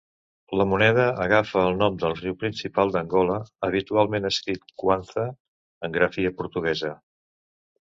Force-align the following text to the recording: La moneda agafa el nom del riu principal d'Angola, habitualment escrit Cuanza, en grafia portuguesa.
La 0.59 0.65
moneda 0.69 1.03
agafa 1.25 1.65
el 1.71 1.77
nom 1.81 1.99
del 2.03 2.15
riu 2.21 2.37
principal 2.45 2.95
d'Angola, 2.95 3.37
habitualment 3.69 4.27
escrit 4.31 4.67
Cuanza, 4.85 5.29
en 5.91 5.97
grafia 6.01 6.35
portuguesa. 6.43 6.95